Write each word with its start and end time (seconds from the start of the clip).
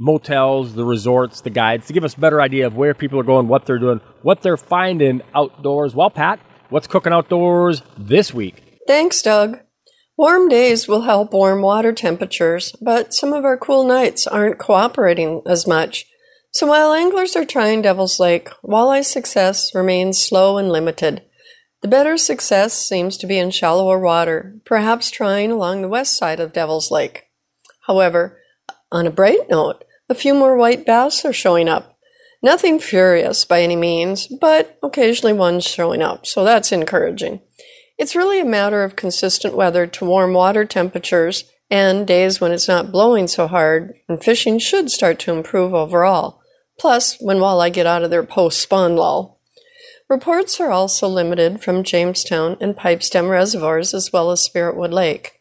motels, 0.00 0.74
the 0.74 0.84
resorts, 0.84 1.42
the 1.42 1.50
guides 1.50 1.86
to 1.86 1.92
give 1.92 2.04
us 2.04 2.14
a 2.14 2.20
better 2.20 2.40
idea 2.40 2.66
of 2.66 2.74
where 2.74 2.94
people 2.94 3.20
are 3.20 3.24
going, 3.24 3.46
what 3.46 3.66
they're 3.66 3.78
doing, 3.78 4.00
what 4.22 4.40
they're 4.40 4.56
finding 4.56 5.20
outdoors. 5.34 5.94
Well, 5.94 6.10
Pat, 6.10 6.40
what's 6.70 6.86
cooking 6.86 7.12
outdoors 7.12 7.82
this 7.98 8.32
week? 8.32 8.80
Thanks, 8.86 9.20
Doug. 9.20 9.60
Warm 10.16 10.48
days 10.48 10.88
will 10.88 11.02
help 11.02 11.32
warm 11.32 11.62
water 11.62 11.92
temperatures, 11.92 12.74
but 12.80 13.12
some 13.14 13.32
of 13.32 13.44
our 13.44 13.56
cool 13.56 13.86
nights 13.86 14.26
aren't 14.26 14.58
cooperating 14.58 15.42
as 15.46 15.66
much. 15.66 16.06
So 16.50 16.66
while 16.66 16.92
anglers 16.92 17.36
are 17.36 17.44
trying 17.44 17.82
Devil's 17.82 18.18
Lake, 18.18 18.48
walleye 18.64 19.04
success 19.04 19.74
remains 19.74 20.22
slow 20.22 20.58
and 20.58 20.68
limited. 20.68 21.22
The 21.82 21.88
better 21.88 22.16
success 22.16 22.74
seems 22.74 23.16
to 23.18 23.26
be 23.26 23.38
in 23.38 23.50
shallower 23.50 23.98
water, 23.98 24.56
perhaps 24.64 25.10
trying 25.10 25.52
along 25.52 25.82
the 25.82 25.88
west 25.88 26.16
side 26.16 26.40
of 26.40 26.52
Devil's 26.52 26.90
Lake. 26.90 27.24
However, 27.86 28.38
on 28.92 29.06
a 29.06 29.10
bright 29.10 29.48
note, 29.48 29.84
a 30.10 30.14
few 30.14 30.34
more 30.34 30.56
white 30.56 30.84
bass 30.84 31.24
are 31.24 31.32
showing 31.32 31.68
up. 31.68 31.96
Nothing 32.42 32.80
furious 32.80 33.44
by 33.44 33.62
any 33.62 33.76
means, 33.76 34.26
but 34.26 34.76
occasionally 34.82 35.32
one's 35.32 35.64
showing 35.64 36.02
up, 36.02 36.26
so 36.26 36.44
that's 36.44 36.72
encouraging. 36.72 37.40
It's 37.96 38.16
really 38.16 38.40
a 38.40 38.44
matter 38.44 38.82
of 38.82 38.96
consistent 38.96 39.54
weather 39.54 39.86
to 39.86 40.04
warm 40.04 40.32
water 40.32 40.64
temperatures 40.64 41.44
and 41.70 42.06
days 42.06 42.40
when 42.40 42.50
it's 42.50 42.66
not 42.66 42.90
blowing 42.90 43.28
so 43.28 43.46
hard, 43.46 43.94
and 44.08 44.22
fishing 44.22 44.58
should 44.58 44.90
start 44.90 45.20
to 45.20 45.32
improve 45.32 45.72
overall. 45.72 46.40
Plus, 46.78 47.16
when 47.20 47.36
walleye 47.36 47.72
get 47.72 47.86
out 47.86 48.02
of 48.02 48.10
their 48.10 48.24
post 48.24 48.58
spawn 48.60 48.96
lull. 48.96 49.38
Reports 50.08 50.58
are 50.60 50.72
also 50.72 51.06
limited 51.06 51.62
from 51.62 51.84
Jamestown 51.84 52.56
and 52.60 52.74
Pipestem 52.74 53.30
reservoirs 53.30 53.94
as 53.94 54.12
well 54.12 54.32
as 54.32 54.40
Spiritwood 54.40 54.92
Lake. 54.92 55.39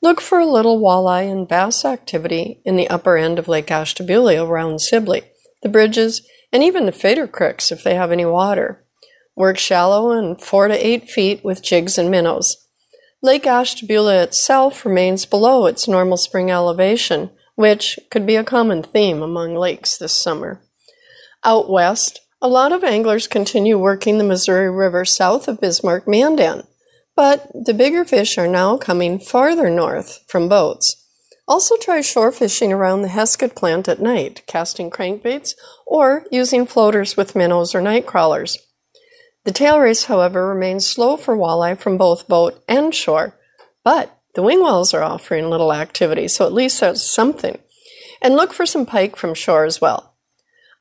Look 0.00 0.20
for 0.20 0.38
a 0.38 0.46
little 0.46 0.80
walleye 0.80 1.30
and 1.30 1.48
bass 1.48 1.84
activity 1.84 2.60
in 2.64 2.76
the 2.76 2.88
upper 2.88 3.16
end 3.16 3.38
of 3.38 3.48
Lake 3.48 3.70
Ashtabula 3.70 4.44
around 4.44 4.80
Sibley, 4.80 5.22
the 5.62 5.68
bridges, 5.68 6.22
and 6.52 6.62
even 6.62 6.86
the 6.86 6.92
feeder 6.92 7.26
creeks 7.26 7.72
if 7.72 7.82
they 7.82 7.96
have 7.96 8.12
any 8.12 8.24
water. 8.24 8.84
Work 9.34 9.58
shallow 9.58 10.12
and 10.12 10.40
four 10.40 10.68
to 10.68 10.86
eight 10.86 11.10
feet 11.10 11.44
with 11.44 11.62
jigs 11.62 11.98
and 11.98 12.10
minnows. 12.10 12.68
Lake 13.22 13.46
Ashtabula 13.46 14.22
itself 14.22 14.86
remains 14.86 15.26
below 15.26 15.66
its 15.66 15.88
normal 15.88 16.16
spring 16.16 16.50
elevation, 16.50 17.30
which 17.56 17.98
could 18.10 18.24
be 18.24 18.36
a 18.36 18.44
common 18.44 18.84
theme 18.84 19.20
among 19.20 19.56
lakes 19.56 19.98
this 19.98 20.12
summer. 20.12 20.62
Out 21.42 21.68
west, 21.68 22.20
a 22.40 22.46
lot 22.46 22.70
of 22.70 22.84
anglers 22.84 23.26
continue 23.26 23.76
working 23.76 24.18
the 24.18 24.24
Missouri 24.24 24.70
River 24.70 25.04
south 25.04 25.48
of 25.48 25.60
Bismarck 25.60 26.06
Mandan. 26.06 26.62
But 27.18 27.50
the 27.52 27.74
bigger 27.74 28.04
fish 28.04 28.38
are 28.38 28.46
now 28.46 28.76
coming 28.76 29.18
farther 29.18 29.68
north 29.68 30.20
from 30.28 30.48
boats. 30.48 31.04
Also 31.48 31.76
try 31.76 32.00
shore 32.00 32.30
fishing 32.30 32.72
around 32.72 33.02
the 33.02 33.08
Heskett 33.08 33.56
plant 33.56 33.88
at 33.88 34.00
night, 34.00 34.44
casting 34.46 34.88
crankbaits, 34.88 35.54
or 35.84 36.26
using 36.30 36.64
floaters 36.64 37.16
with 37.16 37.34
minnows 37.34 37.74
or 37.74 37.80
night 37.80 38.06
crawlers. 38.06 38.56
The 39.44 39.50
tail 39.50 39.80
race, 39.80 40.04
however, 40.04 40.46
remains 40.46 40.86
slow 40.86 41.16
for 41.16 41.36
walleye 41.36 41.76
from 41.76 41.98
both 41.98 42.28
boat 42.28 42.62
and 42.68 42.94
shore, 42.94 43.36
but 43.82 44.16
the 44.36 44.42
wing 44.42 44.62
wells 44.62 44.94
are 44.94 45.02
offering 45.02 45.50
little 45.50 45.72
activity, 45.72 46.28
so 46.28 46.46
at 46.46 46.52
least 46.52 46.78
that's 46.78 47.02
something. 47.02 47.58
And 48.22 48.36
look 48.36 48.52
for 48.52 48.64
some 48.64 48.86
pike 48.86 49.16
from 49.16 49.34
shore 49.34 49.64
as 49.64 49.80
well. 49.80 50.14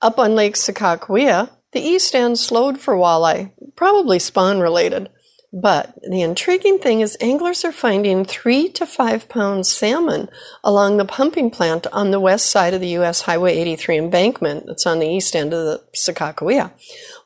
Up 0.03 0.19
on 0.19 0.35
Lake 0.35 0.53
Sakakawea, 0.53 1.49
the 1.71 1.81
east 1.81 2.13
end 2.13 2.37
slowed 2.37 2.79
for 2.79 2.93
walleye, 2.93 3.53
probably 3.75 4.19
spawn 4.19 4.59
related. 4.59 5.09
But 5.59 5.95
the 6.07 6.22
intriguing 6.22 6.78
thing 6.78 7.01
is 7.01 7.18
anglers 7.19 7.66
are 7.66 7.72
finding 7.72 8.25
three 8.25 8.69
to 8.69 8.85
five 8.85 9.28
pound 9.28 9.66
salmon 9.66 10.29
along 10.63 10.97
the 10.97 11.06
pumping 11.06 11.50
plant 11.50 11.88
on 11.88 12.12
the 12.12 12.19
west 12.19 12.51
side 12.51 12.75
of 12.75 12.79
the 12.79 12.90
U.S. 12.90 13.22
Highway 13.22 13.57
83 13.57 13.97
embankment 13.97 14.68
that's 14.68 14.85
on 14.85 15.00
the 15.00 15.07
east 15.07 15.35
end 15.35 15.56
of 15.56 15.66
the 15.66 15.84
Sakakawea. 15.95 16.73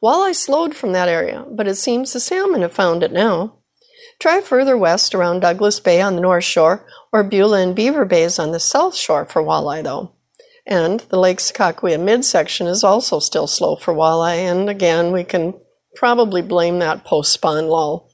Walleye 0.02 0.34
slowed 0.34 0.74
from 0.74 0.94
that 0.94 1.10
area, 1.10 1.46
but 1.52 1.68
it 1.68 1.76
seems 1.76 2.14
the 2.14 2.22
salmon 2.22 2.62
have 2.62 2.72
found 2.72 3.04
it 3.04 3.12
now. 3.12 3.58
Try 4.18 4.40
further 4.40 4.78
west 4.78 5.14
around 5.14 5.42
Douglas 5.42 5.82
Bay 5.82 6.00
on 6.00 6.16
the 6.16 6.22
north 6.22 6.46
shore 6.46 6.88
or 7.12 7.24
Beulah 7.24 7.62
and 7.62 7.76
Beaver 7.76 8.06
Bays 8.06 8.40
on 8.40 8.54
the 8.54 8.62
south 8.62 8.96
shore 8.96 9.26
for 9.26 9.44
walleye, 9.44 9.84
though. 9.84 10.14
And 10.66 11.02
the 11.02 11.20
Lake 11.20 11.40
Sakakawea 11.40 12.00
midsection 12.00 12.68
is 12.68 12.82
also 12.82 13.20
still 13.20 13.48
slow 13.48 13.76
for 13.76 13.94
walleye, 13.94 14.38
and 14.38 14.70
again, 14.70 15.12
we 15.12 15.26
can 15.26 15.60
probably 15.96 16.42
blame 16.42 16.80
that 16.80 17.04
post 17.04 17.34
spawn 17.34 17.68
lull. 17.68 18.11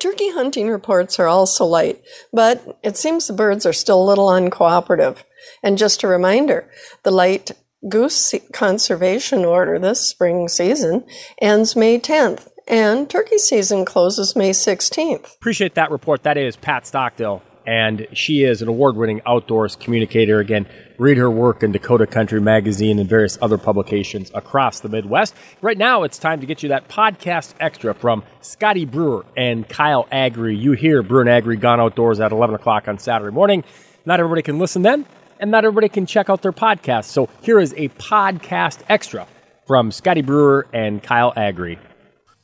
Turkey 0.00 0.30
hunting 0.30 0.68
reports 0.68 1.18
are 1.18 1.26
also 1.26 1.64
light, 1.64 2.02
but 2.32 2.78
it 2.82 2.96
seems 2.96 3.26
the 3.26 3.32
birds 3.32 3.64
are 3.64 3.72
still 3.72 4.02
a 4.02 4.04
little 4.04 4.28
uncooperative. 4.28 5.24
And 5.62 5.78
just 5.78 6.02
a 6.02 6.08
reminder 6.08 6.70
the 7.02 7.10
light 7.10 7.52
goose 7.88 8.34
conservation 8.52 9.44
order 9.44 9.78
this 9.78 10.00
spring 10.00 10.48
season 10.48 11.04
ends 11.40 11.76
May 11.76 11.98
10th, 11.98 12.48
and 12.66 13.08
turkey 13.10 13.38
season 13.38 13.84
closes 13.84 14.34
May 14.34 14.50
16th. 14.50 15.36
Appreciate 15.36 15.74
that 15.74 15.90
report. 15.90 16.22
That 16.22 16.38
is 16.38 16.56
Pat 16.56 16.84
Stockdill 16.84 17.42
and 17.66 18.06
she 18.12 18.44
is 18.44 18.62
an 18.62 18.68
award 18.68 18.96
winning 18.96 19.20
outdoors 19.26 19.76
communicator. 19.76 20.40
Again, 20.40 20.66
read 20.98 21.16
her 21.16 21.30
work 21.30 21.62
in 21.62 21.72
Dakota 21.72 22.06
Country 22.06 22.40
Magazine 22.40 22.98
and 22.98 23.08
various 23.08 23.38
other 23.40 23.58
publications 23.58 24.30
across 24.34 24.80
the 24.80 24.88
Midwest. 24.88 25.34
Right 25.60 25.78
now, 25.78 26.02
it's 26.02 26.18
time 26.18 26.40
to 26.40 26.46
get 26.46 26.62
you 26.62 26.68
that 26.70 26.88
podcast 26.88 27.54
extra 27.60 27.94
from 27.94 28.22
Scotty 28.40 28.84
Brewer 28.84 29.24
and 29.36 29.68
Kyle 29.68 30.06
Agri. 30.10 30.56
You 30.56 30.72
hear 30.72 31.02
Brewer 31.02 31.22
and 31.22 31.30
Agri 31.30 31.56
Gone 31.56 31.80
Outdoors 31.80 32.20
at 32.20 32.32
11 32.32 32.54
o'clock 32.54 32.88
on 32.88 32.98
Saturday 32.98 33.34
morning. 33.34 33.64
Not 34.06 34.20
everybody 34.20 34.42
can 34.42 34.58
listen 34.58 34.82
then, 34.82 35.06
and 35.40 35.50
not 35.50 35.64
everybody 35.64 35.88
can 35.88 36.06
check 36.06 36.28
out 36.28 36.42
their 36.42 36.52
podcast. 36.52 37.04
So 37.04 37.28
here 37.42 37.58
is 37.58 37.72
a 37.76 37.88
podcast 37.90 38.80
extra 38.88 39.26
from 39.66 39.90
Scotty 39.90 40.22
Brewer 40.22 40.66
and 40.72 41.02
Kyle 41.02 41.32
Agri. 41.36 41.78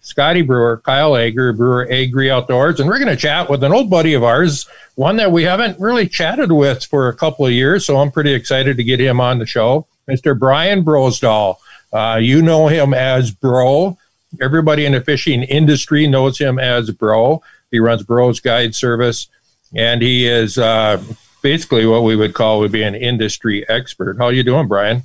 Scotty 0.02 0.42
Brewer, 0.42 0.80
Kyle 0.84 1.16
Agri, 1.16 1.52
Brewer 1.52 1.86
Agri 1.90 2.30
Outdoors, 2.30 2.80
and 2.80 2.88
we're 2.88 2.98
going 2.98 3.08
to 3.08 3.16
chat 3.16 3.50
with 3.50 3.62
an 3.62 3.72
old 3.72 3.90
buddy 3.90 4.14
of 4.14 4.24
ours, 4.24 4.66
one 4.94 5.16
that 5.16 5.30
we 5.30 5.42
haven't 5.42 5.78
really 5.78 6.08
chatted 6.08 6.50
with 6.50 6.84
for 6.84 7.08
a 7.08 7.14
couple 7.14 7.46
of 7.46 7.52
years. 7.52 7.84
So 7.84 7.98
I'm 7.98 8.10
pretty 8.10 8.32
excited 8.32 8.76
to 8.76 8.84
get 8.84 9.00
him 9.00 9.20
on 9.20 9.38
the 9.38 9.46
show, 9.46 9.86
Mr. 10.08 10.38
Brian 10.38 10.84
Brosdahl. 10.84 11.56
Uh, 11.92 12.18
you 12.20 12.40
know 12.40 12.68
him 12.68 12.94
as 12.94 13.30
Bro. 13.30 13.98
Everybody 14.40 14.86
in 14.86 14.92
the 14.92 15.00
fishing 15.00 15.42
industry 15.42 16.06
knows 16.06 16.38
him 16.38 16.58
as 16.58 16.90
Bro. 16.90 17.42
He 17.70 17.78
runs 17.78 18.02
Bro's 18.02 18.40
Guide 18.40 18.74
Service, 18.74 19.28
and 19.74 20.00
he 20.00 20.26
is 20.26 20.56
uh, 20.56 21.02
basically 21.42 21.86
what 21.86 22.04
we 22.04 22.16
would 22.16 22.34
call 22.34 22.60
would 22.60 22.72
be 22.72 22.82
an 22.82 22.94
industry 22.94 23.68
expert. 23.68 24.16
How 24.18 24.28
you 24.28 24.42
doing, 24.42 24.66
Brian? 24.66 25.02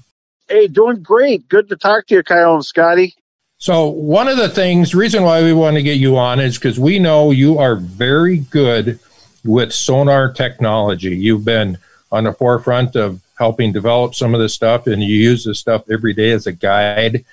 Hey, 0.48 0.68
doing 0.68 1.02
great. 1.02 1.50
Good 1.50 1.70
to 1.70 1.76
talk 1.76 2.08
to 2.08 2.16
you, 2.16 2.24
Kyle 2.24 2.54
and 2.54 2.66
Scotty. 2.66 3.16
So 3.58 3.88
one 3.88 4.28
of 4.28 4.38
the 4.38 4.50
things, 4.50 4.94
reason 4.94 5.24
why 5.24 5.42
we 5.42 5.54
want 5.54 5.76
to 5.78 5.84
get 5.84 5.98
you 5.98 6.18
on 6.18 6.40
is 6.40 6.58
because 6.58 6.80
we 6.80 7.00
know 7.00 7.32
you 7.32 7.58
are 7.58 7.78
very 7.78 8.40
good 8.40 9.00
with 9.46 9.72
sonar 9.72 10.32
technology. 10.32 11.16
You've 11.16 11.46
been 11.46 11.78
on 12.12 12.26
the 12.26 12.34
forefront 12.34 12.96
of 12.96 13.22
helping 13.38 13.72
develop 13.72 14.14
some 14.14 14.34
of 14.34 14.42
this 14.42 14.54
stuff, 14.54 14.88
and 14.88 15.02
you 15.02 15.16
use 15.16 15.46
this 15.46 15.60
stuff 15.60 15.90
every 15.90 16.14
day 16.14 16.32
as 16.32 16.48
a 16.48 16.52
guide. 16.52 17.24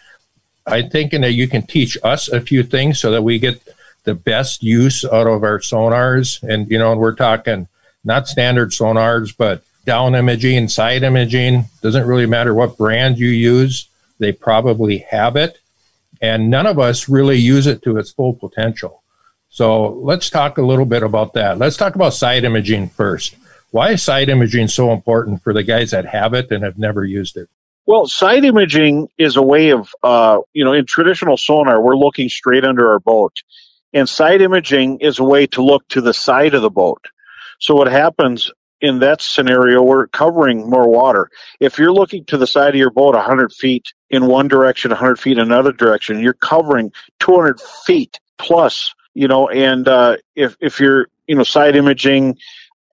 I'm 0.66 0.90
thinking 0.90 1.22
that 1.22 1.32
you 1.32 1.48
can 1.48 1.66
teach 1.66 1.98
us 2.04 2.28
a 2.28 2.40
few 2.40 2.62
things 2.62 3.00
so 3.00 3.10
that 3.10 3.22
we 3.22 3.38
get 3.40 3.60
the 4.04 4.14
best 4.14 4.62
use 4.62 5.04
out 5.04 5.26
of 5.26 5.42
our 5.42 5.58
sonars. 5.58 6.42
And 6.42 6.70
you 6.70 6.78
know, 6.78 6.96
we're 6.96 7.16
talking 7.16 7.66
not 8.04 8.28
standard 8.28 8.70
sonars, 8.70 9.34
but 9.36 9.64
down 9.86 10.14
imaging, 10.14 10.68
side 10.68 11.02
imaging. 11.02 11.64
Doesn't 11.82 12.06
really 12.06 12.26
matter 12.26 12.54
what 12.54 12.78
brand 12.78 13.18
you 13.18 13.28
use; 13.28 13.88
they 14.18 14.30
probably 14.30 14.98
have 14.98 15.34
it 15.34 15.58
and 16.20 16.50
none 16.50 16.66
of 16.66 16.78
us 16.78 17.08
really 17.08 17.36
use 17.36 17.66
it 17.66 17.82
to 17.82 17.96
its 17.96 18.12
full 18.12 18.34
potential. 18.34 19.02
So 19.48 19.90
let's 19.90 20.30
talk 20.30 20.58
a 20.58 20.62
little 20.62 20.86
bit 20.86 21.02
about 21.02 21.34
that. 21.34 21.58
Let's 21.58 21.76
talk 21.76 21.94
about 21.94 22.14
side 22.14 22.44
imaging 22.44 22.88
first. 22.88 23.36
Why 23.70 23.92
is 23.92 24.02
side 24.02 24.28
imaging 24.28 24.68
so 24.68 24.92
important 24.92 25.42
for 25.42 25.52
the 25.52 25.62
guys 25.62 25.90
that 25.90 26.06
have 26.06 26.34
it 26.34 26.50
and 26.50 26.62
have 26.62 26.78
never 26.78 27.04
used 27.04 27.36
it? 27.36 27.48
Well, 27.84 28.06
side 28.06 28.44
imaging 28.44 29.08
is 29.18 29.36
a 29.36 29.42
way 29.42 29.70
of, 29.70 29.90
uh, 30.02 30.38
you 30.52 30.64
know, 30.64 30.72
in 30.72 30.86
traditional 30.86 31.36
sonar, 31.36 31.82
we're 31.82 31.96
looking 31.96 32.28
straight 32.28 32.64
under 32.64 32.92
our 32.92 33.00
boat. 33.00 33.42
And 33.92 34.08
side 34.08 34.40
imaging 34.40 35.00
is 35.00 35.18
a 35.18 35.24
way 35.24 35.46
to 35.48 35.62
look 35.62 35.86
to 35.88 36.00
the 36.00 36.14
side 36.14 36.54
of 36.54 36.62
the 36.62 36.70
boat. 36.70 37.04
So 37.58 37.74
what 37.74 37.88
happens 37.88 38.50
in 38.82 38.98
that 38.98 39.22
scenario, 39.22 39.80
we're 39.80 40.08
covering 40.08 40.68
more 40.68 40.88
water. 40.88 41.30
If 41.60 41.78
you're 41.78 41.92
looking 41.92 42.24
to 42.26 42.36
the 42.36 42.48
side 42.48 42.70
of 42.70 42.74
your 42.74 42.90
boat 42.90 43.14
100 43.14 43.52
feet 43.52 43.92
in 44.10 44.26
one 44.26 44.48
direction, 44.48 44.90
100 44.90 45.18
feet 45.18 45.38
in 45.38 45.44
another 45.44 45.72
direction, 45.72 46.20
you're 46.20 46.34
covering 46.34 46.92
200 47.20 47.60
feet 47.86 48.18
plus, 48.38 48.94
you 49.14 49.28
know, 49.28 49.48
and, 49.48 49.86
uh, 49.86 50.16
if, 50.34 50.56
if 50.60 50.80
you're, 50.80 51.06
you 51.28 51.36
know, 51.36 51.44
side 51.44 51.76
imaging 51.76 52.36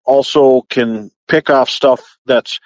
also 0.04 0.62
can 0.62 1.10
pick 1.26 1.50
off 1.50 1.68
stuff 1.68 2.16
that's 2.24 2.60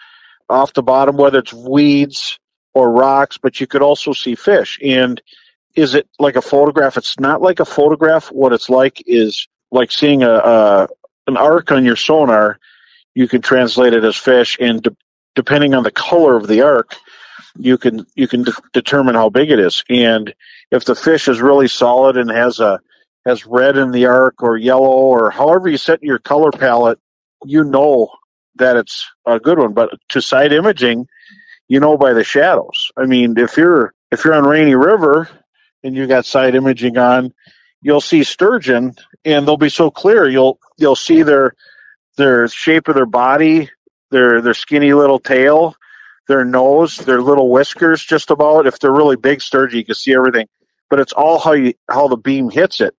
off 0.49 0.75
the 0.75 0.83
bottom, 0.83 1.17
whether 1.17 1.39
it's 1.39 1.53
weeds 1.53 2.39
or 2.75 2.93
rocks, 2.93 3.39
but 3.39 3.59
you 3.59 3.67
could 3.67 3.83
also 3.83 4.13
see 4.13 4.35
fish. 4.35 4.79
And 4.85 5.21
is 5.75 5.95
it 5.95 6.09
like 6.19 6.37
a 6.37 6.43
photograph? 6.43 6.99
It's 6.99 7.19
not 7.19 7.41
like 7.41 7.61
a 7.61 7.65
photograph. 7.65 8.31
What 8.31 8.53
it's 8.53 8.69
like 8.69 9.03
is 9.07 9.49
like 9.71 9.91
seeing 9.91 10.23
a, 10.23 10.31
a 10.31 10.89
an 11.27 11.39
arc 11.39 11.73
on 11.73 11.87
your 11.87 11.97
sonar. 11.97 12.59
You 13.15 13.29
can 13.29 13.43
translate 13.43 13.93
it 13.93 14.05
as 14.05 14.17
fish, 14.17 14.57
and 14.61 14.83
de- 14.83 14.97
depending 15.35 15.75
on 15.75 15.83
the 15.83 15.91
color 15.91 16.37
of 16.37 16.47
the 16.47 16.63
arc, 16.63 16.97
you 17.57 17.79
can 17.79 18.07
you 18.15 18.27
can 18.29 18.43
de- 18.43 18.53
determine 18.73 19.15
how 19.15 19.31
big 19.31 19.51
it 19.51 19.59
is. 19.59 19.85
And 19.89 20.35
if 20.71 20.85
the 20.85 20.95
fish 20.95 21.29
is 21.29 21.41
really 21.41 21.69
solid 21.69 22.17
and 22.17 22.31
has 22.31 22.61
a 22.61 22.81
has 23.25 23.47
red 23.47 23.77
in 23.77 23.91
the 23.91 24.07
arc 24.07 24.43
or 24.43 24.57
yellow 24.57 24.91
or 24.91 25.31
however 25.31 25.69
you 25.69 25.79
set 25.79 26.03
your 26.03 26.19
color 26.19 26.51
palette, 26.51 26.99
you 27.45 27.65
know 27.65 28.09
that 28.57 28.77
it's 28.77 29.09
a 29.27 29.39
good 29.41 29.59
one. 29.59 29.73
But 29.73 29.91
to 30.11 30.21
side 30.21 30.53
imaging, 30.53 31.07
you 31.69 31.81
know 31.81 31.97
by 31.97 32.13
the 32.13 32.25
shadows. 32.25 32.91
I 32.97 33.07
mean, 33.07 33.39
if 33.39 33.57
you're 33.57 33.95
if 34.11 34.25
you're 34.25 34.35
on 34.35 34.45
Rainy 34.45 34.75
River 34.75 35.29
and 35.83 35.95
you 35.95 36.07
got 36.07 36.27
side 36.27 36.55
imaging 36.55 36.99
on, 36.99 37.33
you'll 37.83 38.01
see 38.01 38.25
sturgeon 38.25 38.95
and 39.25 39.47
they'll 39.47 39.57
be 39.57 39.69
so 39.69 39.91
clear 39.91 40.29
you'll 40.29 40.59
you'll 40.77 40.97
see 40.97 41.23
their 41.23 41.55
their 42.17 42.49
shape 42.49 42.89
of 42.89 42.95
their 42.95 43.07
body, 43.07 43.71
their 44.11 44.41
their 44.41 44.55
skinny 44.55 44.93
little 44.93 45.19
tail, 45.19 45.75
their 46.29 46.45
nose, 46.45 46.97
their 46.97 47.21
little 47.21 47.51
whiskers 47.51 48.03
just 48.03 48.31
about. 48.31 48.67
If 48.67 48.79
they're 48.79 48.93
really 48.93 49.17
big 49.17 49.41
sturgeon, 49.41 49.79
you 49.79 49.85
can 49.85 49.95
see 49.95 50.15
everything. 50.15 50.49
But 50.91 51.01
it's 51.01 51.13
all 51.13 51.39
how 51.39 51.53
you 51.53 51.75
how 51.91 52.09
the 52.09 52.17
beam 52.17 52.51
hits 52.51 52.81
it. 52.81 52.95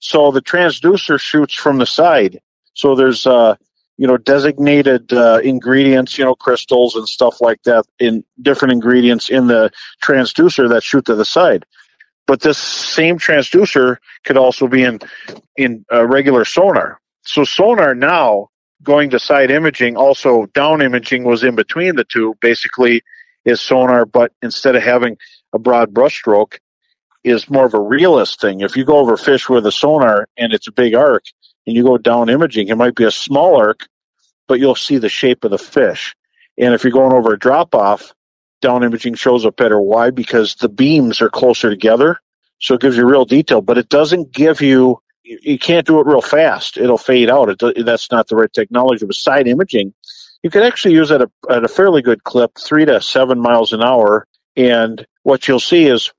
So 0.00 0.30
the 0.30 0.42
transducer 0.42 1.20
shoots 1.20 1.54
from 1.54 1.78
the 1.78 1.86
side. 1.86 2.40
So 2.74 2.94
there's 2.94 3.26
uh 3.26 3.56
you 3.96 4.06
know 4.06 4.16
designated 4.16 5.12
uh, 5.12 5.40
ingredients 5.42 6.18
you 6.18 6.24
know 6.24 6.34
crystals 6.34 6.96
and 6.96 7.08
stuff 7.08 7.40
like 7.40 7.62
that 7.64 7.84
in 7.98 8.24
different 8.40 8.72
ingredients 8.72 9.28
in 9.28 9.46
the 9.46 9.70
transducer 10.02 10.70
that 10.70 10.82
shoot 10.82 11.04
to 11.06 11.14
the 11.14 11.24
side 11.24 11.64
but 12.26 12.40
this 12.40 12.58
same 12.58 13.18
transducer 13.18 13.98
could 14.24 14.36
also 14.36 14.66
be 14.66 14.82
in 14.82 14.98
in 15.56 15.84
uh, 15.92 16.04
regular 16.04 16.44
sonar 16.44 17.00
so 17.22 17.44
sonar 17.44 17.94
now 17.94 18.48
going 18.84 19.10
to 19.10 19.18
side 19.18 19.50
imaging 19.50 19.96
also 19.96 20.46
down 20.46 20.82
imaging 20.82 21.24
was 21.24 21.42
in 21.42 21.56
between 21.56 21.96
the 21.96 22.04
two 22.04 22.34
basically 22.40 23.02
is 23.44 23.60
sonar 23.60 24.04
but 24.04 24.32
instead 24.42 24.76
of 24.76 24.82
having 24.82 25.16
a 25.52 25.58
broad 25.58 25.92
brushstroke 25.92 26.58
is 27.24 27.48
more 27.48 27.66
of 27.66 27.74
a 27.74 27.80
realist 27.80 28.40
thing 28.40 28.60
if 28.60 28.76
you 28.76 28.84
go 28.84 28.98
over 28.98 29.16
fish 29.16 29.48
with 29.48 29.66
a 29.66 29.72
sonar 29.72 30.28
and 30.36 30.52
it's 30.52 30.68
a 30.68 30.72
big 30.72 30.94
arc 30.94 31.24
and 31.66 31.76
you 31.76 31.82
go 31.82 31.98
down 31.98 32.28
imaging, 32.28 32.68
it 32.68 32.76
might 32.76 32.94
be 32.94 33.04
a 33.04 33.10
small 33.10 33.56
arc, 33.56 33.86
but 34.46 34.58
you'll 34.58 34.74
see 34.74 34.98
the 34.98 35.08
shape 35.08 35.44
of 35.44 35.50
the 35.50 35.58
fish. 35.58 36.14
And 36.58 36.74
if 36.74 36.84
you're 36.84 36.92
going 36.92 37.12
over 37.12 37.32
a 37.32 37.38
drop 37.38 37.74
off, 37.74 38.14
down 38.60 38.82
imaging 38.82 39.14
shows 39.14 39.44
up 39.44 39.56
better. 39.56 39.80
Why? 39.80 40.10
Because 40.10 40.54
the 40.54 40.68
beams 40.68 41.20
are 41.20 41.30
closer 41.30 41.70
together. 41.70 42.20
So 42.60 42.74
it 42.74 42.80
gives 42.80 42.96
you 42.96 43.06
real 43.06 43.24
detail, 43.24 43.60
but 43.60 43.78
it 43.78 43.88
doesn't 43.88 44.32
give 44.32 44.60
you, 44.60 45.00
you 45.24 45.58
can't 45.58 45.86
do 45.86 46.00
it 46.00 46.06
real 46.06 46.20
fast. 46.20 46.76
It'll 46.76 46.98
fade 46.98 47.30
out. 47.30 47.62
It, 47.62 47.84
that's 47.86 48.10
not 48.10 48.28
the 48.28 48.36
right 48.36 48.52
technology. 48.52 49.06
But 49.06 49.16
side 49.16 49.48
imaging, 49.48 49.94
you 50.42 50.50
can 50.50 50.62
actually 50.62 50.94
use 50.94 51.10
at 51.10 51.22
a, 51.22 51.30
at 51.48 51.64
a 51.64 51.68
fairly 51.68 52.02
good 52.02 52.22
clip, 52.22 52.52
three 52.58 52.84
to 52.84 53.00
seven 53.00 53.40
miles 53.40 53.72
an 53.72 53.82
hour. 53.82 54.26
And 54.56 55.06
what 55.22 55.48
you'll 55.48 55.60
see 55.60 55.86
is 55.86 56.12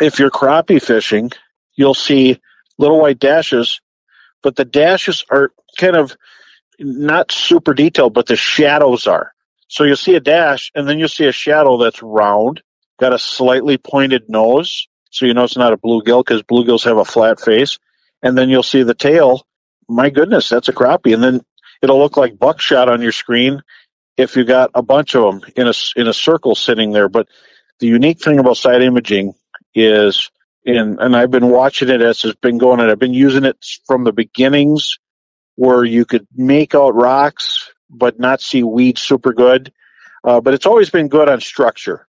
if 0.00 0.18
you're 0.18 0.30
crappie 0.30 0.82
fishing, 0.82 1.30
you'll 1.74 1.94
see 1.94 2.40
little 2.78 3.00
white 3.00 3.18
dashes 3.20 3.80
but 4.44 4.54
the 4.54 4.64
dashes 4.66 5.24
are 5.30 5.50
kind 5.78 5.96
of 5.96 6.16
not 6.78 7.32
super 7.32 7.74
detailed, 7.74 8.14
but 8.14 8.26
the 8.26 8.36
shadows 8.36 9.08
are. 9.08 9.32
So 9.68 9.84
you'll 9.84 9.96
see 9.96 10.14
a 10.14 10.20
dash 10.20 10.70
and 10.74 10.86
then 10.86 10.98
you'll 10.98 11.08
see 11.08 11.26
a 11.26 11.32
shadow 11.32 11.78
that's 11.78 12.02
round, 12.02 12.62
got 13.00 13.14
a 13.14 13.18
slightly 13.18 13.78
pointed 13.78 14.28
nose. 14.28 14.86
So 15.10 15.26
you 15.26 15.34
know 15.34 15.44
it's 15.44 15.56
not 15.56 15.72
a 15.72 15.78
bluegill 15.78 16.24
because 16.24 16.42
bluegills 16.42 16.84
have 16.84 16.98
a 16.98 17.04
flat 17.04 17.40
face. 17.40 17.78
And 18.24 18.36
then 18.36 18.48
you'll 18.48 18.64
see 18.64 18.82
the 18.82 18.94
tail. 18.94 19.46
My 19.88 20.10
goodness, 20.10 20.48
that's 20.48 20.68
a 20.68 20.72
crappie. 20.72 21.14
And 21.14 21.22
then 21.22 21.40
it'll 21.80 22.00
look 22.00 22.16
like 22.16 22.38
buckshot 22.38 22.88
on 22.88 23.02
your 23.02 23.12
screen 23.12 23.62
if 24.16 24.34
you 24.34 24.44
got 24.44 24.72
a 24.74 24.82
bunch 24.82 25.14
of 25.14 25.40
them 25.40 25.52
in 25.54 25.68
a, 25.68 25.74
in 25.94 26.08
a 26.08 26.14
circle 26.14 26.56
sitting 26.56 26.90
there. 26.90 27.08
But 27.08 27.28
the 27.78 27.86
unique 27.86 28.20
thing 28.20 28.40
about 28.40 28.56
side 28.56 28.82
imaging 28.82 29.34
is 29.74 30.30
and 30.66 30.98
and 31.00 31.16
I've 31.16 31.30
been 31.30 31.50
watching 31.50 31.88
it 31.88 32.00
as 32.00 32.24
it's 32.24 32.38
been 32.40 32.58
going, 32.58 32.80
and 32.80 32.90
I've 32.90 32.98
been 32.98 33.14
using 33.14 33.44
it 33.44 33.58
from 33.86 34.04
the 34.04 34.12
beginnings, 34.12 34.98
where 35.56 35.84
you 35.84 36.04
could 36.04 36.26
make 36.34 36.74
out 36.74 36.94
rocks 36.94 37.70
but 37.90 38.18
not 38.18 38.40
see 38.40 38.62
weeds 38.62 39.00
super 39.00 39.32
good. 39.32 39.72
Uh, 40.24 40.40
but 40.40 40.54
it's 40.54 40.66
always 40.66 40.90
been 40.90 41.08
good 41.08 41.28
on 41.28 41.40
structure, 41.40 42.06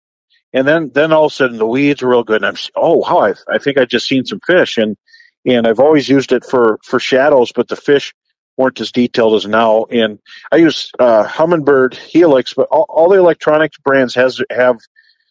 and 0.53 0.67
then 0.67 0.91
then 0.93 1.13
all 1.13 1.27
of 1.27 1.33
a 1.33 1.35
sudden 1.35 1.59
the 1.59 1.67
weeds 1.67 2.03
are 2.03 2.09
real 2.09 2.25
good, 2.25 2.43
and 2.43 2.47
I'm 2.47 2.57
oh 2.75 2.97
wow, 2.97 3.21
I, 3.21 3.35
I 3.55 3.59
think 3.59 3.79
I 3.79 3.85
just 3.85 4.09
seen 4.09 4.25
some 4.25 4.41
fish, 4.41 4.79
and 4.79 4.97
and 5.45 5.67
I've 5.67 5.81
always 5.81 6.09
used 6.09 6.33
it 6.33 6.45
for 6.45 6.79
for 6.85 7.01
shadows, 7.01 7.53
but 7.53 7.69
the 7.69 7.77
fish 7.77 8.15
weren't 8.57 8.81
as 8.81 8.93
detailed 8.93 9.35
as 9.35 9.47
now. 9.47 9.85
And 9.85 10.19
I 10.53 10.57
use 10.57 10.93
uh, 10.99 11.25
Humminbird 11.25 11.95
Helix, 11.95 12.55
but 12.55 12.69
all, 12.71 12.87
all 12.89 13.09
the 13.09 13.19
electronics 13.19 13.79
brands 13.79 14.15
has 14.15 14.41
have 14.51 14.79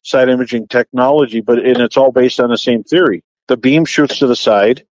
side 0.04 0.30
imaging 0.30 0.68
technology, 0.68 1.42
but 1.42 1.60
and 1.60 1.78
it's 1.78 1.98
all 1.98 2.12
based 2.12 2.40
on 2.40 2.50
the 2.50 2.58
same 2.58 2.84
theory. 2.84 3.24
The 3.48 3.58
beam 3.58 3.86
shoots 3.86 4.20
to 4.20 4.28
the 4.28 4.36
side. 4.36 4.86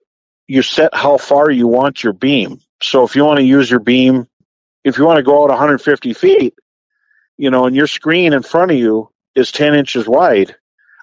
You 0.46 0.62
set 0.62 0.94
how 0.94 1.16
far 1.16 1.50
you 1.50 1.68
want 1.68 2.02
your 2.02 2.12
beam. 2.12 2.60
So 2.82 3.04
if 3.04 3.16
you 3.16 3.24
want 3.24 3.38
to 3.38 3.44
use 3.44 3.70
your 3.70 3.80
beam, 3.80 4.26
if 4.84 4.98
you 4.98 5.04
want 5.04 5.16
to 5.16 5.22
go 5.22 5.42
out 5.42 5.48
150 5.48 6.12
feet, 6.12 6.54
you 7.38 7.50
know, 7.50 7.66
and 7.66 7.74
your 7.74 7.86
screen 7.86 8.32
in 8.32 8.42
front 8.42 8.70
of 8.70 8.76
you 8.76 9.10
is 9.34 9.52
10 9.52 9.74
inches 9.74 10.06
wide, 10.06 10.54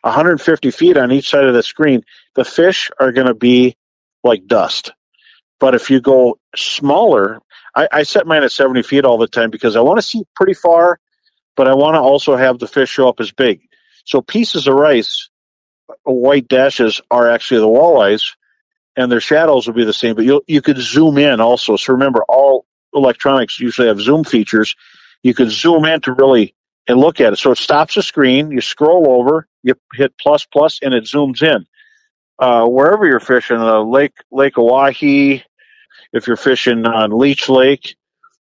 150 0.02 0.72
feet 0.72 0.98
on 0.98 1.12
each 1.12 1.30
side 1.30 1.46
of 1.46 1.54
the 1.54 1.64
screen, 1.64 2.04
the 2.36 2.46
fish 2.46 2.92
are 3.00 3.12
going 3.12 3.28
to 3.28 3.34
be 3.34 3.76
like 4.24 4.48
dust. 4.48 4.92
But 5.60 5.76
if 5.76 5.90
you 5.90 6.02
go 6.02 6.40
smaller, 6.56 7.40
I, 7.76 7.88
I 7.92 8.04
set 8.04 8.26
mine 8.26 8.44
at 8.44 8.52
70 8.52 8.82
feet 8.84 9.06
all 9.06 9.18
the 9.18 9.28
time 9.28 9.52
because 9.52 9.76
I 9.76 9.82
want 9.82 9.98
to 10.00 10.02
see 10.02 10.24
pretty 10.36 10.54
far, 10.54 11.00
but 11.56 11.68
I 11.68 11.76
want 11.76 11.96
to 11.96 12.00
also 12.00 12.36
have 12.36 12.60
the 12.60 12.68
fish 12.68 12.90
show 12.90 13.08
up 13.08 13.20
as 13.20 13.32
big. 13.32 13.62
So 14.06 14.22
pieces 14.22 14.68
of 14.68 14.76
rice, 14.76 15.30
uh, 15.90 16.12
white 16.12 16.48
dashes 16.48 17.02
are 17.12 17.30
actually 17.30 17.62
the 17.62 17.68
walleyes, 17.68 18.36
and 18.96 19.12
their 19.12 19.22
shadows 19.22 19.68
will 19.68 19.76
be 19.76 19.86
the 19.86 19.94
same. 19.94 20.16
But 20.16 20.26
you 20.26 20.42
you 20.48 20.62
could 20.62 20.78
zoom 20.78 21.18
in 21.18 21.40
also. 21.40 21.78
So 21.78 21.94
remember, 21.94 22.24
all 22.28 22.66
electronics 22.94 23.60
usually 23.60 23.88
have 23.88 24.02
zoom 24.02 24.24
features. 24.24 24.76
You 25.24 25.34
could 25.36 25.52
zoom 25.52 25.86
in 25.86 26.02
to 26.02 26.14
really 26.14 26.56
and 26.88 27.00
look 27.00 27.22
at 27.22 27.34
it. 27.34 27.38
So 27.38 27.52
it 27.52 27.58
stops 27.58 27.96
the 27.96 28.04
screen. 28.04 28.52
You 28.52 28.62
scroll 28.62 29.12
over, 29.12 29.48
you 29.64 29.76
hit 29.94 30.18
plus 30.20 30.46
plus, 30.46 30.80
and 30.82 30.94
it 30.94 31.04
zooms 31.04 31.44
in. 31.44 31.66
Uh, 32.42 32.66
wherever 32.66 33.06
you're 33.06 33.20
fishing, 33.20 33.58
uh, 33.58 33.82
Lake 33.82 34.16
Lake 34.32 34.56
Oahe, 34.56 35.44
if 36.12 36.26
you're 36.26 36.36
fishing 36.36 36.88
on 36.88 37.12
Leech 37.12 37.48
Lake, 37.50 37.96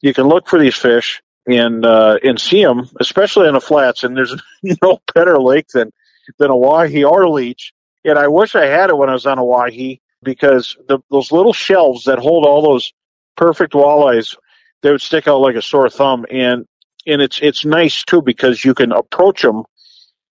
you 0.01 0.15
can 0.15 0.27
look 0.27 0.47
for 0.47 0.57
these 0.57 0.75
fish 0.75 1.21
and 1.47 1.85
uh, 1.85 2.17
and 2.23 2.41
see 2.41 2.63
them, 2.63 2.89
especially 2.99 3.47
in 3.47 3.53
the 3.53 3.61
flats. 3.61 4.03
And 4.03 4.17
there's 4.17 4.35
no 4.81 4.99
better 5.13 5.37
lake 5.37 5.67
than 5.67 5.91
than 6.39 6.49
Oahe 6.49 7.07
or 7.07 7.29
Leech. 7.29 7.71
And 8.03 8.17
I 8.17 8.29
wish 8.29 8.55
I 8.55 8.65
had 8.65 8.89
it 8.89 8.97
when 8.97 9.09
I 9.09 9.13
was 9.13 9.27
on 9.27 9.37
Oahe 9.37 9.99
because 10.23 10.75
the, 10.87 10.99
those 11.11 11.31
little 11.31 11.53
shelves 11.53 12.05
that 12.05 12.17
hold 12.17 12.45
all 12.45 12.63
those 12.63 12.93
perfect 13.37 13.73
walleyes, 13.73 14.35
they 14.81 14.89
would 14.89 15.01
stick 15.01 15.27
out 15.27 15.41
like 15.41 15.55
a 15.55 15.61
sore 15.61 15.89
thumb. 15.89 16.25
And 16.31 16.65
and 17.05 17.21
it's 17.21 17.39
it's 17.43 17.63
nice 17.63 18.03
too 18.03 18.23
because 18.23 18.65
you 18.65 18.73
can 18.73 18.91
approach 18.91 19.43
them 19.43 19.65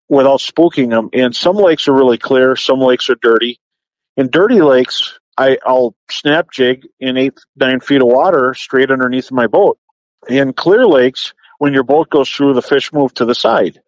without 0.09 0.39
spooking 0.39 0.89
them. 0.89 1.09
And 1.13 1.35
some 1.35 1.55
lakes 1.55 1.87
are 1.87 1.93
really 1.93 2.17
clear, 2.17 2.55
some 2.55 2.79
lakes 2.79 3.09
are 3.09 3.17
dirty. 3.21 3.59
In 4.17 4.29
dirty 4.29 4.61
lakes, 4.61 5.17
I, 5.37 5.57
I'll 5.65 5.95
snap 6.11 6.51
jig 6.51 6.87
in 6.99 7.15
eight 7.15 7.37
nine 7.55 7.79
feet 7.79 8.01
of 8.01 8.07
water 8.07 8.53
straight 8.53 8.91
underneath 8.91 9.31
my 9.31 9.47
boat 9.47 9.79
in 10.27 10.53
clear 10.53 10.85
lakes, 10.85 11.33
when 11.57 11.73
your 11.73 11.83
boat 11.83 12.09
goes 12.09 12.29
through, 12.29 12.53
the 12.53 12.61
fish 12.61 12.91
move 12.93 13.13
to 13.15 13.25
the 13.25 13.35
side. 13.35 13.81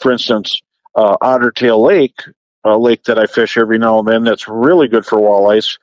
For 0.00 0.12
instance, 0.12 0.60
uh, 0.94 1.16
Ottertail 1.18 1.86
Lake, 1.86 2.20
a 2.64 2.76
lake 2.76 3.04
that 3.04 3.18
I 3.18 3.26
fish 3.26 3.56
every 3.56 3.78
now 3.78 3.98
and 3.98 4.08
then 4.08 4.24
that's 4.24 4.48
really 4.48 4.88
good 4.88 5.04
for 5.04 5.18
walleyes. 5.18 5.78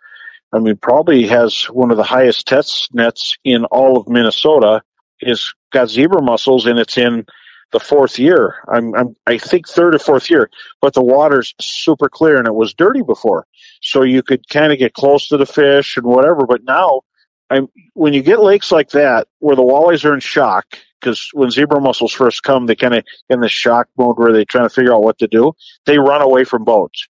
I 0.52 0.60
mean, 0.60 0.78
probably 0.78 1.28
has 1.28 1.64
one 1.66 1.92
of 1.92 1.98
the 1.98 2.04
highest 2.04 2.48
test 2.48 2.94
nets 2.94 3.36
in 3.44 3.66
all 3.66 3.98
of 3.98 4.08
Minnesota. 4.08 4.82
Is 5.22 5.54
got 5.74 5.90
zebra 5.90 6.22
mussels 6.22 6.66
and 6.66 6.80
it's 6.80 6.98
in 6.98 7.26
the 7.72 7.80
fourth 7.80 8.20
year. 8.20 8.56
I'm, 8.68 8.96
I'm, 8.96 9.16
I 9.28 9.38
think 9.38 9.68
third 9.68 9.96
or 9.96 10.00
fourth 10.00 10.30
year, 10.30 10.50
but 10.82 10.94
the 10.94 11.04
water's 11.04 11.54
super 11.60 12.10
clear 12.10 12.38
and 12.38 12.48
it 12.48 12.54
was 12.54 12.74
dirty 12.74 13.02
before. 13.02 13.46
So 13.82 14.04
you 14.04 14.24
could 14.24 14.48
kind 14.48 14.72
of 14.72 14.80
get 14.80 14.94
close 14.94 15.28
to 15.30 15.38
the 15.38 15.46
fish 15.46 15.98
and 15.98 16.06
whatever. 16.06 16.46
But 16.46 16.64
now, 16.64 17.02
I'm, 17.50 17.68
when 17.94 18.14
you 18.14 18.22
get 18.22 18.40
lakes 18.40 18.72
like 18.72 18.92
that 18.92 19.28
where 19.40 19.56
the 19.56 19.64
walleyes 19.64 20.06
are 20.06 20.14
in 20.14 20.20
shock, 20.20 20.66
because 21.00 21.30
when 21.34 21.50
zebra 21.50 21.80
mussels 21.80 22.14
first 22.14 22.44
come, 22.44 22.66
they 22.66 22.76
kind 22.76 22.96
of 22.96 23.04
in 23.30 23.40
the 23.40 23.50
shock 23.50 23.88
mode 23.98 24.18
where 24.18 24.34
they're 24.34 24.46
trying 24.46 24.68
to 24.68 24.74
figure 24.74 24.94
out 24.94 25.04
what 25.04 25.20
to 25.20 25.28
do. 25.28 25.54
They 25.86 25.98
run 25.98 26.22
away 26.22 26.44
from 26.44 26.64
boats. 26.64 27.08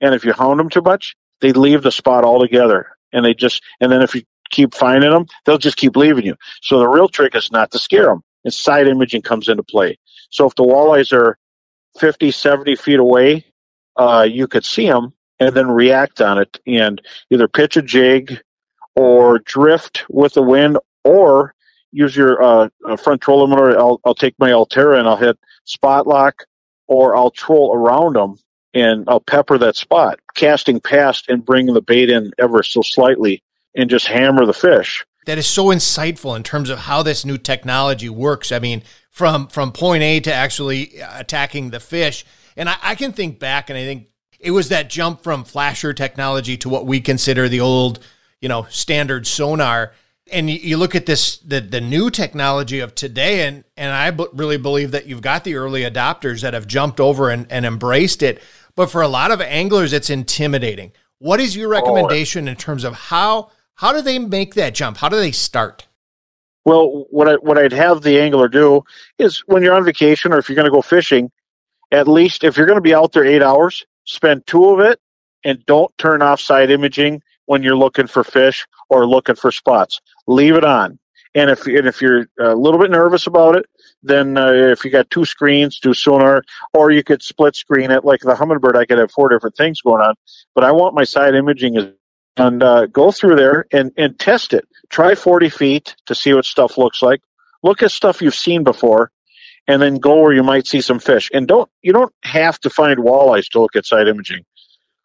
And 0.00 0.14
if 0.14 0.24
you 0.24 0.32
hound 0.32 0.60
them 0.60 0.70
too 0.70 0.82
much, 0.82 1.16
they 1.40 1.52
leave 1.52 1.82
the 1.82 1.92
spot 1.92 2.24
altogether. 2.24 2.96
And 3.12 3.24
they 3.24 3.34
just, 3.34 3.62
and 3.80 3.90
then 3.90 4.02
if 4.02 4.14
you 4.14 4.22
keep 4.50 4.74
finding 4.74 5.10
them, 5.10 5.26
they'll 5.44 5.58
just 5.58 5.76
keep 5.76 5.96
leaving 5.96 6.24
you. 6.24 6.36
So 6.62 6.78
the 6.78 6.88
real 6.88 7.08
trick 7.08 7.34
is 7.34 7.50
not 7.50 7.72
to 7.72 7.78
scare 7.78 8.06
them. 8.06 8.22
And 8.44 8.52
side 8.52 8.88
imaging 8.88 9.22
comes 9.22 9.48
into 9.48 9.62
play. 9.62 9.98
So 10.30 10.46
if 10.46 10.54
the 10.54 10.64
walleyes 10.64 11.12
are 11.12 11.38
50, 11.98 12.30
70 12.30 12.76
feet 12.76 12.98
away, 12.98 13.46
uh, 13.96 14.26
you 14.28 14.48
could 14.48 14.64
see 14.64 14.86
them 14.86 15.12
and 15.38 15.54
then 15.54 15.70
react 15.70 16.20
on 16.20 16.38
it 16.38 16.58
and 16.66 17.00
either 17.30 17.48
pitch 17.48 17.76
a 17.76 17.82
jig 17.82 18.40
or 18.96 19.38
drift 19.40 20.04
with 20.08 20.34
the 20.34 20.42
wind 20.42 20.78
or 21.04 21.54
use 21.90 22.16
your 22.16 22.42
uh, 22.42 22.68
front 22.96 23.20
trolling 23.20 23.50
motor. 23.50 23.78
I'll, 23.78 24.00
I'll 24.04 24.14
take 24.14 24.34
my 24.38 24.50
Ulterra 24.50 24.98
and 24.98 25.06
I'll 25.06 25.16
hit 25.16 25.38
spot 25.64 26.06
lock 26.06 26.44
or 26.86 27.14
I'll 27.14 27.30
troll 27.30 27.74
around 27.74 28.16
them 28.16 28.38
and 28.74 29.04
I'll 29.08 29.20
pepper 29.20 29.58
that 29.58 29.76
spot, 29.76 30.18
casting 30.34 30.80
past 30.80 31.28
and 31.28 31.44
bringing 31.44 31.74
the 31.74 31.82
bait 31.82 32.10
in 32.10 32.32
ever 32.38 32.62
so 32.62 32.82
slightly 32.82 33.42
and 33.74 33.90
just 33.90 34.06
hammer 34.06 34.46
the 34.46 34.54
fish. 34.54 35.04
That 35.26 35.38
is 35.38 35.46
so 35.46 35.66
insightful 35.66 36.36
in 36.36 36.42
terms 36.42 36.68
of 36.68 36.80
how 36.80 37.02
this 37.02 37.24
new 37.24 37.38
technology 37.38 38.08
works. 38.08 38.50
I 38.50 38.58
mean, 38.58 38.82
from 39.12 39.46
from 39.46 39.70
point 39.70 40.02
A 40.02 40.18
to 40.20 40.32
actually 40.32 41.00
uh, 41.00 41.20
attacking 41.20 41.70
the 41.70 41.78
fish. 41.78 42.24
And 42.56 42.68
I, 42.68 42.76
I 42.82 42.94
can 42.96 43.12
think 43.12 43.38
back, 43.38 43.70
and 43.70 43.78
I 43.78 43.84
think 43.84 44.08
it 44.40 44.50
was 44.50 44.70
that 44.70 44.90
jump 44.90 45.22
from 45.22 45.44
flasher 45.44 45.92
technology 45.92 46.56
to 46.58 46.68
what 46.68 46.86
we 46.86 47.00
consider 47.00 47.48
the 47.48 47.60
old, 47.60 48.00
you 48.40 48.48
know, 48.48 48.66
standard 48.68 49.26
sonar. 49.26 49.92
And 50.30 50.48
you, 50.48 50.56
you 50.56 50.76
look 50.76 50.94
at 50.94 51.06
this, 51.06 51.38
the 51.38 51.60
the 51.60 51.80
new 51.80 52.10
technology 52.10 52.80
of 52.80 52.94
today, 52.94 53.46
and 53.46 53.64
and 53.76 53.92
I 53.92 54.10
b- 54.10 54.26
really 54.32 54.56
believe 54.56 54.90
that 54.92 55.06
you've 55.06 55.22
got 55.22 55.44
the 55.44 55.54
early 55.54 55.82
adopters 55.82 56.40
that 56.40 56.54
have 56.54 56.66
jumped 56.66 56.98
over 56.98 57.30
and, 57.30 57.46
and 57.50 57.66
embraced 57.66 58.22
it. 58.22 58.42
But 58.74 58.90
for 58.90 59.02
a 59.02 59.08
lot 59.08 59.30
of 59.30 59.42
anglers, 59.42 59.92
it's 59.92 60.08
intimidating. 60.08 60.92
What 61.18 61.38
is 61.38 61.54
your 61.54 61.68
oh, 61.68 61.78
recommendation 61.78 62.48
in 62.48 62.56
terms 62.56 62.84
of 62.84 62.94
how 62.94 63.50
how 63.82 63.92
do 63.92 64.00
they 64.00 64.20
make 64.20 64.54
that 64.54 64.76
jump? 64.76 64.96
How 64.96 65.08
do 65.08 65.16
they 65.16 65.32
start? 65.32 65.88
Well, 66.64 67.06
what 67.10 67.28
I 67.28 67.34
what 67.34 67.58
I'd 67.58 67.72
have 67.72 68.02
the 68.02 68.20
angler 68.20 68.46
do 68.46 68.84
is 69.18 69.40
when 69.46 69.64
you're 69.64 69.74
on 69.74 69.84
vacation 69.84 70.32
or 70.32 70.38
if 70.38 70.48
you're 70.48 70.54
going 70.54 70.66
to 70.66 70.70
go 70.70 70.82
fishing, 70.82 71.32
at 71.90 72.06
least 72.06 72.44
if 72.44 72.56
you're 72.56 72.66
going 72.66 72.76
to 72.76 72.80
be 72.80 72.94
out 72.94 73.10
there 73.10 73.24
eight 73.24 73.42
hours, 73.42 73.84
spend 74.04 74.46
two 74.46 74.66
of 74.66 74.78
it 74.78 75.00
and 75.44 75.66
don't 75.66 75.92
turn 75.98 76.22
off 76.22 76.40
side 76.40 76.70
imaging 76.70 77.22
when 77.46 77.64
you're 77.64 77.76
looking 77.76 78.06
for 78.06 78.22
fish 78.22 78.68
or 78.88 79.04
looking 79.04 79.34
for 79.34 79.50
spots. 79.50 80.00
Leave 80.28 80.54
it 80.54 80.64
on. 80.64 81.00
And 81.34 81.50
if 81.50 81.66
and 81.66 81.88
if 81.88 82.00
you're 82.00 82.28
a 82.38 82.54
little 82.54 82.78
bit 82.78 82.92
nervous 82.92 83.26
about 83.26 83.56
it, 83.56 83.66
then 84.04 84.38
uh, 84.38 84.52
if 84.52 84.84
you 84.84 84.92
got 84.92 85.10
two 85.10 85.24
screens, 85.24 85.80
do 85.80 85.92
sonar, 85.92 86.44
or 86.72 86.92
you 86.92 87.02
could 87.02 87.20
split 87.20 87.56
screen 87.56 87.90
it 87.90 88.04
like 88.04 88.20
the 88.20 88.34
Humminbird. 88.34 88.76
I 88.76 88.84
could 88.84 88.98
have 88.98 89.10
four 89.10 89.28
different 89.28 89.56
things 89.56 89.80
going 89.80 90.02
on, 90.02 90.14
but 90.54 90.62
I 90.62 90.70
want 90.70 90.94
my 90.94 91.02
side 91.02 91.34
imaging 91.34 91.96
and 92.36 92.62
uh, 92.62 92.86
go 92.86 93.10
through 93.10 93.36
there 93.36 93.66
and 93.72 93.92
and 93.96 94.18
test 94.18 94.54
it. 94.54 94.66
Try 94.88 95.14
40 95.14 95.48
feet 95.48 95.96
to 96.06 96.14
see 96.14 96.32
what 96.32 96.44
stuff 96.44 96.78
looks 96.78 97.02
like. 97.02 97.22
Look 97.62 97.82
at 97.82 97.90
stuff 97.90 98.22
you've 98.22 98.34
seen 98.34 98.64
before, 98.64 99.10
and 99.66 99.80
then 99.80 99.96
go 99.96 100.20
where 100.20 100.32
you 100.32 100.42
might 100.42 100.66
see 100.66 100.80
some 100.80 100.98
fish. 100.98 101.30
And 101.32 101.46
don't 101.46 101.70
you 101.82 101.92
don't 101.92 102.14
have 102.22 102.58
to 102.60 102.70
find 102.70 102.98
walleyes 102.98 103.48
to 103.50 103.60
look 103.60 103.76
at 103.76 103.86
side 103.86 104.08
imaging. 104.08 104.44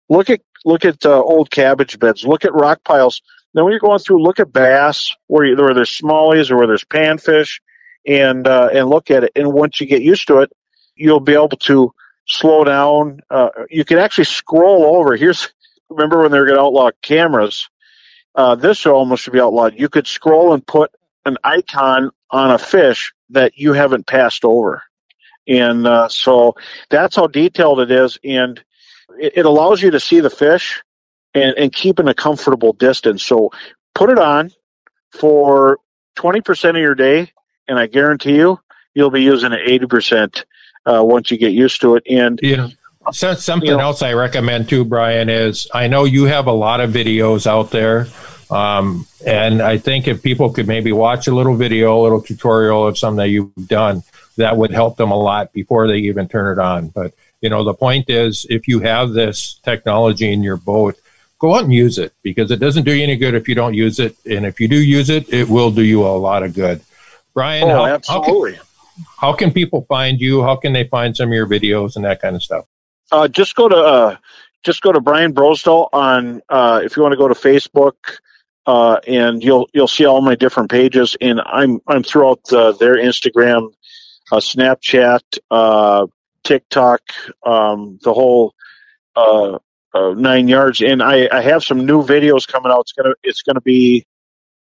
Look 0.09 0.29
at 0.29 0.41
look 0.65 0.85
at 0.85 1.05
uh, 1.05 1.21
old 1.21 1.49
cabbage 1.51 1.99
beds. 1.99 2.23
Look 2.23 2.45
at 2.45 2.53
rock 2.53 2.83
piles 2.83 3.21
then 3.57 3.63
when 3.63 3.71
you're 3.71 3.79
going 3.79 3.97
through, 3.97 4.21
look 4.21 4.39
at 4.39 4.53
bass 4.53 5.15
where, 5.25 5.43
you, 5.43 5.55
where 5.55 5.73
there's 5.73 5.89
smallies 5.89 6.51
or 6.51 6.57
where 6.57 6.67
there's 6.67 6.83
panfish, 6.83 7.59
and 8.05 8.47
uh, 8.47 8.69
and 8.71 8.87
look 8.87 9.09
at 9.09 9.23
it. 9.23 9.31
And 9.35 9.51
once 9.51 9.81
you 9.81 9.87
get 9.87 10.03
used 10.03 10.27
to 10.27 10.41
it, 10.41 10.51
you'll 10.95 11.19
be 11.21 11.33
able 11.33 11.49
to 11.49 11.91
slow 12.27 12.63
down. 12.63 13.21
Uh, 13.31 13.49
you 13.69 13.83
can 13.83 13.97
actually 13.97 14.25
scroll 14.25 14.97
over. 14.97 15.15
Here's 15.15 15.51
remember 15.89 16.21
when 16.21 16.31
they 16.31 16.39
were 16.39 16.45
going 16.45 16.57
to 16.57 16.63
outlaw 16.63 16.91
cameras. 17.01 17.69
Uh, 18.35 18.55
this 18.55 18.85
almost 18.85 19.23
should 19.23 19.33
be 19.33 19.41
outlawed. 19.41 19.79
You 19.79 19.89
could 19.89 20.07
scroll 20.07 20.53
and 20.53 20.65
put 20.65 20.91
an 21.25 21.37
icon 21.43 22.11
on 22.29 22.51
a 22.51 22.59
fish 22.59 23.13
that 23.31 23.57
you 23.57 23.73
haven't 23.73 24.05
passed 24.05 24.45
over, 24.45 24.83
and 25.47 25.87
uh, 25.87 26.07
so 26.09 26.55
that's 26.89 27.15
how 27.15 27.27
detailed 27.27 27.79
it 27.79 27.91
is. 27.91 28.17
And 28.23 28.63
it, 29.19 29.33
it 29.37 29.45
allows 29.45 29.81
you 29.81 29.91
to 29.91 29.99
see 29.99 30.19
the 30.19 30.29
fish 30.29 30.83
and, 31.33 31.57
and 31.57 31.73
keep 31.73 31.99
in 31.99 32.07
a 32.07 32.13
comfortable 32.13 32.73
distance. 32.73 33.23
So 33.23 33.51
put 33.95 34.09
it 34.09 34.19
on 34.19 34.51
for 35.11 35.79
20% 36.17 36.69
of 36.69 36.77
your 36.77 36.95
day, 36.95 37.31
and 37.67 37.79
I 37.79 37.87
guarantee 37.87 38.35
you, 38.35 38.59
you'll 38.93 39.11
be 39.11 39.23
using 39.23 39.51
it 39.53 39.81
80% 39.81 40.43
uh, 40.85 41.03
once 41.03 41.31
you 41.31 41.37
get 41.37 41.51
used 41.51 41.81
to 41.81 41.95
it. 41.95 42.03
And 42.09 42.39
yeah. 42.41 42.69
So 43.11 43.33
something 43.33 43.69
you 43.69 43.77
know, 43.77 43.83
else 43.83 44.01
I 44.01 44.13
recommend 44.13 44.69
too, 44.69 44.83
Brian, 44.85 45.29
is 45.29 45.67
I 45.73 45.87
know 45.87 46.03
you 46.03 46.25
have 46.25 46.47
a 46.47 46.51
lot 46.51 46.81
of 46.81 46.91
videos 46.91 47.47
out 47.47 47.71
there. 47.71 48.07
Um, 48.49 49.05
and 49.25 49.61
I 49.61 49.77
think 49.77 50.07
if 50.07 50.23
people 50.23 50.51
could 50.51 50.67
maybe 50.67 50.91
watch 50.91 51.27
a 51.27 51.35
little 51.35 51.55
video, 51.55 51.99
a 51.99 52.01
little 52.01 52.21
tutorial 52.21 52.87
of 52.87 52.97
something 52.97 53.17
that 53.17 53.29
you've 53.29 53.67
done, 53.67 54.03
that 54.37 54.55
would 54.55 54.71
help 54.71 54.97
them 54.97 55.11
a 55.11 55.17
lot 55.17 55.51
before 55.51 55.87
they 55.87 55.97
even 55.97 56.27
turn 56.27 56.57
it 56.57 56.61
on. 56.61 56.87
But, 56.89 57.13
you 57.41 57.49
know, 57.49 57.63
the 57.63 57.73
point 57.73 58.09
is 58.09 58.45
if 58.49 58.67
you 58.67 58.79
have 58.79 59.11
this 59.11 59.59
technology 59.63 60.31
in 60.31 60.43
your 60.43 60.57
boat, 60.57 60.97
go 61.39 61.55
out 61.55 61.63
and 61.63 61.73
use 61.73 61.97
it 61.97 62.13
because 62.23 62.51
it 62.51 62.59
doesn't 62.59 62.83
do 62.83 62.93
you 62.93 63.03
any 63.03 63.15
good 63.15 63.35
if 63.35 63.49
you 63.49 63.55
don't 63.55 63.73
use 63.73 63.99
it. 63.99 64.15
And 64.25 64.45
if 64.45 64.59
you 64.59 64.67
do 64.67 64.81
use 64.81 65.09
it, 65.09 65.31
it 65.33 65.49
will 65.49 65.71
do 65.71 65.83
you 65.83 66.05
a 66.05 66.07
lot 66.07 66.43
of 66.43 66.53
good. 66.53 66.81
Brian, 67.33 67.63
oh, 67.65 67.85
how, 67.85 67.85
absolutely. 67.85 68.53
How 68.53 68.57
can, 68.57 69.05
how 69.17 69.33
can, 69.33 69.51
people 69.51 69.85
find 69.89 70.19
you? 70.19 70.41
How 70.41 70.55
can 70.55 70.73
they 70.73 70.85
find 70.85 71.15
some 71.15 71.29
of 71.29 71.33
your 71.33 71.47
videos 71.47 71.95
and 71.95 72.05
that 72.05 72.21
kind 72.21 72.35
of 72.35 72.41
stuff? 72.41 72.65
Uh, 73.11 73.27
just 73.27 73.55
go 73.55 73.69
to 73.69 73.75
uh, 73.75 74.17
just 74.63 74.81
go 74.81 74.91
to 74.91 74.99
Brian 74.99 75.33
Brosdahl 75.33 75.89
on 75.93 76.41
uh, 76.49 76.81
if 76.83 76.97
you 76.97 77.03
want 77.03 77.13
to 77.13 77.17
go 77.17 77.27
to 77.27 77.33
Facebook. 77.33 77.93
Uh, 78.65 78.99
and 79.07 79.41
you'll 79.41 79.69
you'll 79.73 79.87
see 79.87 80.03
all 80.05 80.19
my 80.19 80.35
different 80.35 80.69
pages, 80.69 81.15
and 81.21 81.39
I'm 81.39 81.79
I'm 81.87 82.03
throughout 82.03 82.41
uh, 82.51 82.73
their 82.73 82.97
Instagram, 82.97 83.71
uh, 84.29 84.37
Snapchat, 84.37 86.09
TikTok, 86.43 87.01
um, 87.45 87.97
the 88.03 88.13
whole 88.13 88.53
nine 89.95 90.49
yards. 90.49 90.81
And 90.81 91.01
I, 91.01 91.29
I 91.31 91.41
have 91.41 91.63
some 91.63 91.85
new 91.85 92.03
videos 92.03 92.45
coming 92.45 92.69
out. 92.69 92.81
It's 92.81 92.91
gonna 92.91 93.15
it's 93.23 93.41
gonna 93.41 93.61
be 93.61 94.05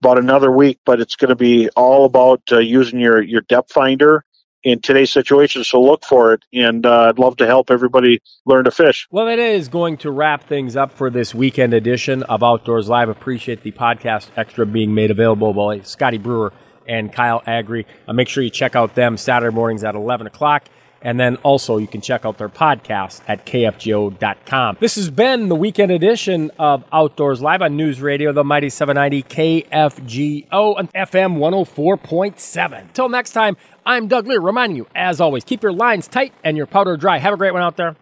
about 0.02 0.18
another 0.18 0.52
week, 0.52 0.78
but 0.84 1.00
it's 1.00 1.16
gonna 1.16 1.34
be 1.34 1.70
all 1.70 2.04
about 2.04 2.42
uh, 2.52 2.58
using 2.58 3.00
your 3.00 3.22
your 3.22 3.40
depth 3.48 3.72
finder 3.72 4.25
in 4.66 4.80
today's 4.80 5.12
situation. 5.12 5.62
So 5.62 5.80
look 5.80 6.04
for 6.04 6.32
it, 6.32 6.44
and 6.52 6.84
uh, 6.84 7.04
I'd 7.08 7.20
love 7.20 7.36
to 7.36 7.46
help 7.46 7.70
everybody 7.70 8.20
learn 8.46 8.64
to 8.64 8.72
fish. 8.72 9.06
Well, 9.12 9.28
it 9.28 9.38
is 9.38 9.68
going 9.68 9.96
to 9.98 10.10
wrap 10.10 10.48
things 10.48 10.74
up 10.74 10.92
for 10.92 11.08
this 11.08 11.32
weekend 11.32 11.72
edition 11.72 12.24
of 12.24 12.42
Outdoors 12.42 12.88
Live. 12.88 13.08
Appreciate 13.08 13.62
the 13.62 13.70
podcast 13.70 14.26
extra 14.36 14.66
being 14.66 14.92
made 14.92 15.12
available 15.12 15.54
by 15.54 15.82
Scotty 15.82 16.18
Brewer 16.18 16.52
and 16.84 17.12
Kyle 17.12 17.44
Agri. 17.46 17.86
Uh, 18.08 18.12
make 18.12 18.28
sure 18.28 18.42
you 18.42 18.50
check 18.50 18.74
out 18.74 18.96
them 18.96 19.16
Saturday 19.16 19.54
mornings 19.54 19.84
at 19.84 19.94
11 19.94 20.26
o'clock. 20.26 20.64
And 21.02 21.20
then 21.20 21.36
also 21.36 21.76
you 21.76 21.86
can 21.86 22.00
check 22.00 22.24
out 22.24 22.38
their 22.38 22.48
podcast 22.48 23.20
at 23.28 23.46
kfgo.com. 23.46 24.76
This 24.80 24.96
has 24.96 25.10
been 25.10 25.48
the 25.48 25.54
weekend 25.54 25.92
edition 25.92 26.50
of 26.58 26.84
Outdoors 26.92 27.40
Live 27.42 27.62
on 27.62 27.76
News 27.76 28.00
Radio, 28.00 28.32
the 28.32 28.44
Mighty 28.44 28.70
790 28.70 29.22
KFGO 29.24 30.78
and 30.78 30.92
FM 30.92 31.38
104.7. 31.38 32.92
Till 32.92 33.08
next 33.08 33.32
time, 33.32 33.56
I'm 33.84 34.08
Doug 34.08 34.26
Leier 34.26 34.42
reminding 34.42 34.76
you, 34.76 34.86
as 34.94 35.20
always, 35.20 35.44
keep 35.44 35.62
your 35.62 35.72
lines 35.72 36.08
tight 36.08 36.32
and 36.42 36.56
your 36.56 36.66
powder 36.66 36.96
dry. 36.96 37.18
Have 37.18 37.34
a 37.34 37.36
great 37.36 37.52
one 37.52 37.62
out 37.62 37.76
there. 37.76 37.96